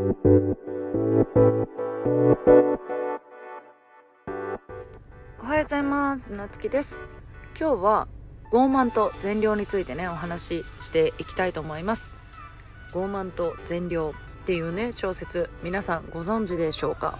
[0.00, 0.08] おは
[5.56, 6.32] ようございます。
[6.32, 7.04] なつきです。
[7.58, 8.08] 今日は
[8.50, 12.14] 傲慢と善良についてねお話ししていきたいと思います。
[12.92, 17.18] 傲慢と善良っていうね小説皆さんご存知でしょうか？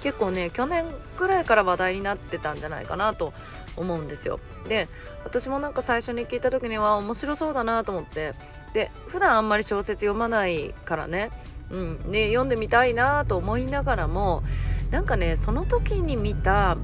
[0.00, 0.86] 結構ね去年
[1.18, 3.32] ぐらいから話題になってたんじゃないかなと
[3.76, 4.40] 思うんですよ。
[4.68, 4.88] で
[5.22, 8.32] 私もなんか最初に聞いた時には面白そうだなと思って。
[8.74, 11.30] で普段あんまり小説読まないからね,、
[11.70, 12.10] うん。
[12.10, 14.42] ね読んでみたいなと思いながらも
[14.90, 16.76] なんかねその時に見た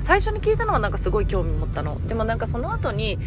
[0.00, 2.00] 最初に聞いたのはなんかすごい興味持ったの。
[2.06, 3.18] でもなんかその後に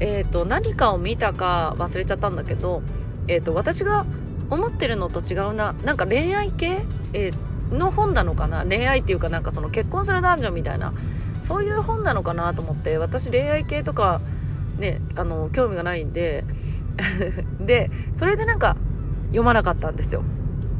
[0.00, 2.82] えーと、何かを見たか忘れちゃったんだけど、
[3.28, 4.06] えーと、私が
[4.48, 5.74] 思ってるのと違うな。
[5.84, 6.80] なんか恋愛系、
[7.12, 8.64] えー、の本なのかな？
[8.64, 10.94] 恋愛っていうかなんかその結婚する男女みたいな。
[11.42, 14.20] そういう本なのかなと思って私恋愛系とか
[14.78, 16.44] ねあの興味がないんで。
[17.60, 18.76] でそれでなんか
[19.28, 20.22] 読まなかったんですよ。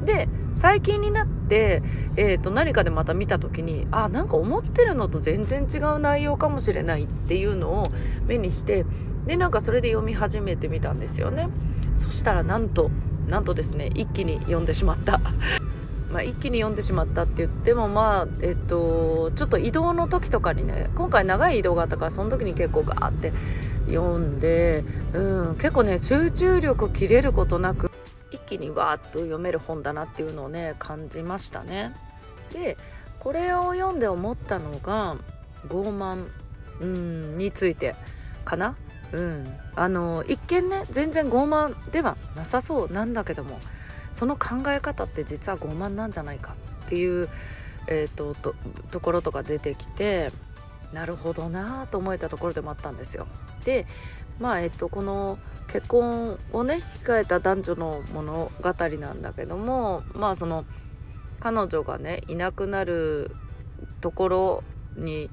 [0.04, 1.82] で最近になって、
[2.16, 7.92] えー、と何かでまた見た時にあなんか思ってるのと全然違う内容かもしれないっていうのを
[8.26, 8.84] 目にして
[9.26, 11.48] でなんかそれで読み始めてみたんですよね。
[11.94, 12.90] そしたらなんと
[13.28, 15.20] なんとですね一気に読んでしまった。
[16.10, 23.32] まあ、一気に読んでしまったって言ってもまあえっとちょっと移動の時とかにね今回長い移動があったからその時に結構ガーって
[23.86, 27.92] 読んで、うん、結構ね集中力切れることなく
[28.30, 31.94] 一気にわーっと読める本だなっていうのをね感じましたね。
[32.52, 32.76] で
[33.18, 35.16] これを読んで思ったのが
[35.68, 36.26] 傲慢、
[36.80, 37.94] うん、について
[38.44, 38.76] かな。
[39.12, 43.58] うん、あの一見ね全然傲慢ではなさそうなんだけども
[44.12, 46.54] その考え方って実は傲慢なんじゃないか
[46.86, 47.28] っていう、
[47.88, 48.54] えーと、と
[48.92, 50.30] ところとか出てきて
[50.92, 53.26] なるほどなと思えたところでもあったんですよ。
[53.64, 53.86] で
[54.40, 55.38] まあえっとこの
[55.68, 60.64] 結婚をね控えた男女の物語なんだけどもまあその
[61.38, 63.30] 彼女がねいなくなる
[64.00, 64.64] ところ
[64.96, 65.30] に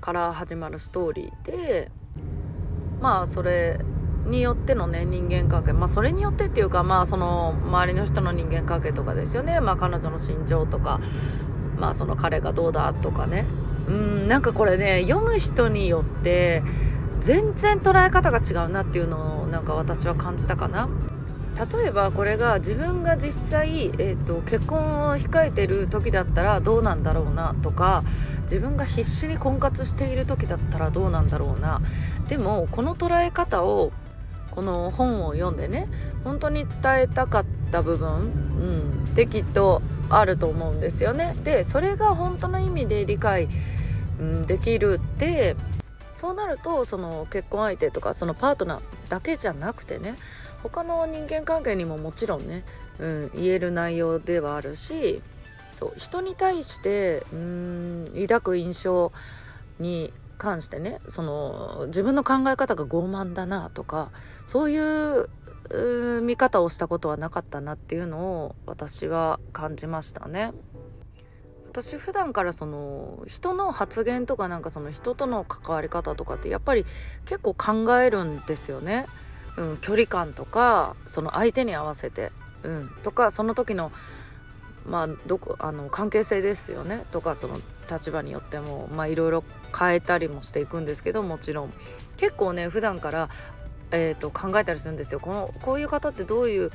[0.00, 1.90] から始まるストーリーで
[3.00, 3.78] まあそれ
[4.26, 9.60] によってのね人間関係まあそれによってっていうかまあその周りの人の人間関係とかですよね。
[9.60, 11.00] まあ彼女の心情とか
[11.76, 13.44] まあその彼がどうだとかね。
[13.88, 16.62] うんなんかこれね読む人によって
[17.22, 20.88] 全然捉え方が違うなっていうのをなんか私は感じたかな。
[21.54, 28.04] 例えばこれが自分が実際、えーと、と結婚を控えてる時だったらどうなんだろうなとか
[28.42, 31.82] 自分が必死に婚活している時だったらどうなんだろうな
[32.26, 33.92] でもこの捉え方を
[34.50, 35.88] この本を読んでね
[36.24, 41.36] 本当に伝えたかった部分、うん、ってきっとあると思うんですよね。
[41.44, 43.48] でそれが本当の意味で理解、
[44.20, 45.56] うん、できるって
[46.14, 50.16] そうなるとその結婚相手とかそのパートナーだけじゃなくてね
[50.62, 52.64] 他の人間関係にももちろんね、
[52.98, 55.22] うん、言える内容ではあるし
[55.72, 59.12] そう人に対してうん抱く印象
[59.80, 64.10] に関してねその自分の考え方が傲慢だなとか
[64.46, 65.28] そういう
[66.22, 70.52] 見方をしたことはなかったなっていうのを私は感じましたね。
[71.72, 76.84] 私普段からその人の発言とかなんかその人との関わり方とかってやっぱり
[77.24, 79.06] 結構考えるんですよね。
[79.56, 82.30] うん、距離感とかその相手に合わせて、
[82.62, 83.90] うん、とかその時の
[84.84, 87.04] まあ、どこあの関係性ですよね。
[87.10, 87.58] とかその
[87.90, 89.44] 立場によってもいろいろ
[89.78, 91.72] 変えたりもしていくんですけどもちろん。
[92.18, 93.30] 結構ね普段から、
[93.92, 95.20] えーと、考えたりするんですよ。
[95.20, 96.70] このこういう方ってどういう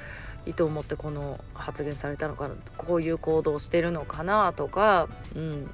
[0.45, 5.69] 意図を持ってこの発言されたのかなこういう行動をしてるのかなとか、うん、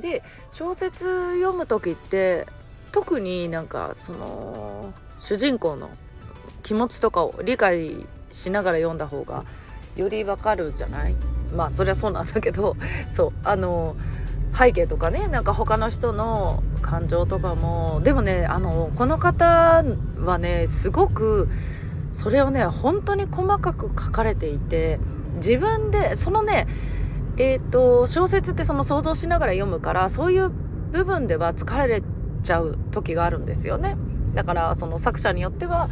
[0.00, 2.46] で小説読む時って
[2.90, 5.90] 特になんかその主人公の
[6.62, 9.44] 気持ちとかを理解しながら読んだ方が
[9.94, 11.14] よりわかるじゃない？
[11.54, 12.76] まあそりゃそうなんだけど
[13.10, 13.94] そうあの
[14.56, 19.82] 背景とかねなんか他の人の感情とかもでもねあのこの方
[20.18, 21.48] はねすごく
[22.12, 25.00] それをね本当に細かく書かれていて
[25.36, 26.68] 自分でそのね
[27.36, 30.50] えっ、ー、と小説ってその想像しながら読むからそういう
[30.92, 32.02] 部分では疲れ
[32.42, 33.96] ちゃう時があるんですよね。
[34.34, 35.88] だからその作者によっては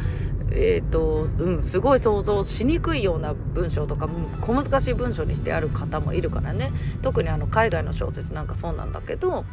[0.55, 4.07] えーとうん、すごい想像しにくいような文章とか
[4.41, 6.71] 小難しい文章にしてある方もいるからね。
[7.01, 9.45] 特にあの海外の小説なんかそうなんだけど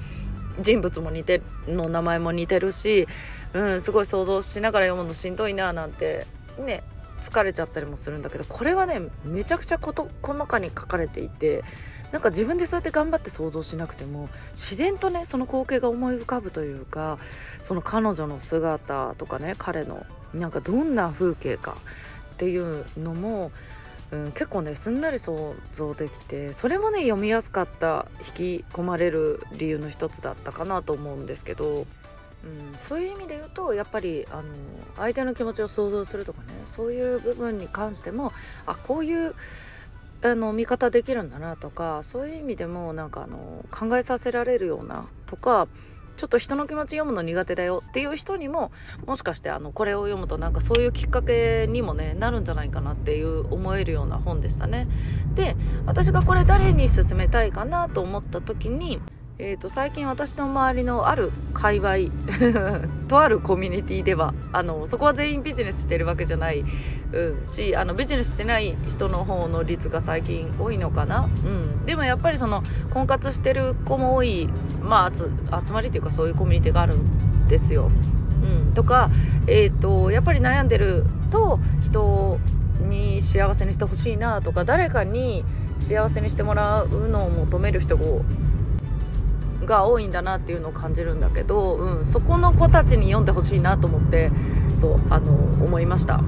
[0.60, 3.06] 人物も似ての名前も似てるし、
[3.54, 6.26] うん、すごい想像しながら読むのしんどいななんて
[6.58, 6.82] ね
[7.20, 11.64] 疲れちゃったりもするんだけどこれはねめちゃくちゃ事細かに書かれていて
[12.12, 17.18] なんか自分でそうやって頑張って想像しなくても自然とねその光景が思い浮かぶというか
[17.60, 21.76] その彼女の姿とかね彼のなんかどんな風景か
[22.34, 23.50] っていうのも
[24.12, 28.06] うん、結構ねすんなり想像できてそれもね読みやすかった
[28.36, 31.86] 引き込まれる理由の一つだったかなと思うんですけど、
[32.44, 34.42] うん、そういう意味で言うとやっぱりあの
[34.96, 38.32] 相手の気持ちを想像するとかねそういう部分に関しても
[38.66, 39.34] あこういう
[40.22, 45.68] あの見方できるんだなとかそういう意味でもなんかあの考えさせられるようなとか
[46.16, 48.72] ちょっと人の気持ち読むの苦手だよっていう人にも
[49.06, 54.88] もしかしてあのこれを読むとなんかそういうきっかけにもねなるんじゃないかなっていう思えるような本でしたね。
[55.34, 59.00] で私がこれ誰に勧めたいかなと思った時に
[59.42, 62.12] えーと、最近私の周りのある界隈
[63.08, 66.62] とあるコミュニティではあのそこは全員ビジネスしてるわけじゃない、
[67.12, 74.46] うん、しあのビジネスしてない人の方の率が最近多いのかな、うん、でもやっぱりその婚活してる子も多い、
[74.82, 77.90] まあ、集まりっていうかそういうコミュニティがあるんですよ。
[78.42, 79.10] うん、とか、
[79.46, 82.38] えーとやっぱり悩んでると人
[82.90, 85.44] に幸せにしてほしいなとか誰かに
[85.78, 88.04] 幸せにしてもらうのを求める人が
[89.70, 94.30] が多いんだなっていうのを感じるんだけど、うん、そこの子たちに読んでほしいなと思って
[94.74, 96.20] そうあの思いました。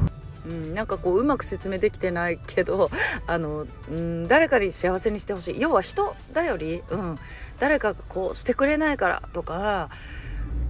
[0.46, 2.90] うん、なんかこううまく説明できてないけど
[3.26, 5.60] あの、うん、誰かに幸せにしてほしい。
[5.60, 7.18] 要は人だより、うん、
[7.58, 9.90] 誰かがこうしてくれないからとか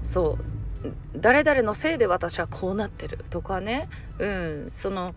[0.02, 0.38] そ
[0.84, 5.14] う誰々のせいで私はこうなってるとかね、うん、その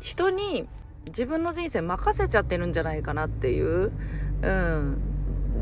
[0.00, 0.66] 人に
[1.06, 3.92] 自分の人生任せちゃってるんじゃないかなっていう、
[4.42, 5.11] うん、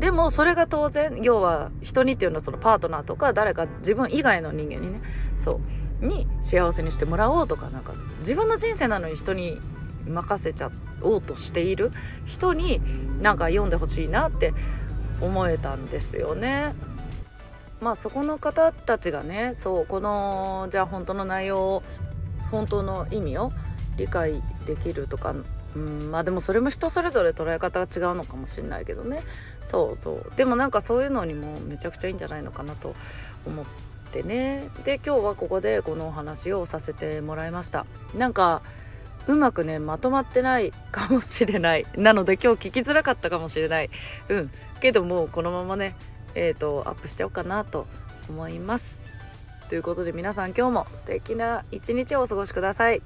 [0.01, 4.99] でもそれが当然要は人にっていうのはそのパートナーとか誰か自分以外の人間にね
[5.37, 5.61] そ
[6.01, 9.59] うに幸せにしてもらおうとかなんか自分の人生なのに人に
[10.07, 10.71] 任せちゃ
[11.03, 11.91] おうとしている
[12.25, 12.81] 人に
[13.21, 14.55] なんか読んでほしいなって
[15.21, 16.73] 思えたんですよね。
[17.79, 21.83] まあそこの方たちがねそうこのじゃあ本当の内容を
[22.49, 23.51] 本当の意味を
[23.97, 25.35] 理解できるとか
[25.75, 29.23] うんまあでもそれも人それぞれ捉え方が違うのかもしれないけどね。
[29.63, 30.31] そうそう。
[30.35, 32.95] でもなんかそういうのにもめちゃくちゃいいんじゃないのかなと
[33.45, 33.65] 思っ
[34.11, 34.69] てね。
[34.83, 37.85] で今日はここでこのお話をさせてもらいました。
[38.15, 38.61] なんか
[39.27, 41.85] うまくねまとまってないかもしれない。
[41.95, 43.89] なので今日聞きづらかったかもしれない。
[44.29, 44.51] うん。
[44.81, 45.95] けどもこのままね
[46.35, 47.87] えっ、ー、とアップしちゃおうかなと
[48.27, 48.99] 思います。
[49.69, 53.01] ということで皆さん今日も素敵な一日をお過ごしください。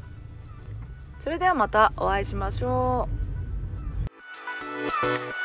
[1.20, 3.08] それではまたお会いしましょ
[5.42, 5.45] う。